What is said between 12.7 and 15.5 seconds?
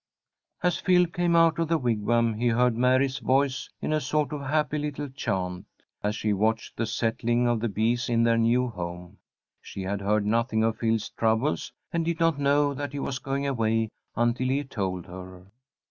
that he was going away until he told her.